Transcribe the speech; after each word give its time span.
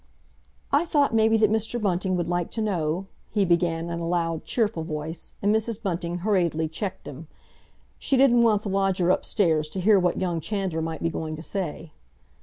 "I 0.71 0.85
thought 0.85 1.13
maybe 1.13 1.37
that 1.37 1.51
Mr. 1.51 1.79
Bunting 1.79 2.15
would 2.15 2.27
like 2.27 2.49
to 2.57 2.61
know—" 2.63 3.05
he 3.29 3.45
began, 3.45 3.91
in 3.91 3.99
a 3.99 4.07
loud, 4.07 4.43
cheerful 4.45 4.81
voice, 4.81 5.33
and 5.43 5.53
Mrs. 5.53 5.79
Bunting 5.79 6.17
hurriedly 6.25 6.67
checked 6.67 7.07
him. 7.07 7.27
She 7.99 8.17
didn't 8.17 8.41
want 8.41 8.63
the 8.63 8.69
lodger 8.69 9.11
upstairs 9.11 9.69
to 9.69 9.79
hear 9.79 9.99
what 9.99 10.19
young 10.19 10.41
Chandler 10.41 10.81
might 10.81 11.03
be 11.03 11.11
going 11.11 11.35
to 11.35 11.43
say. 11.43 11.91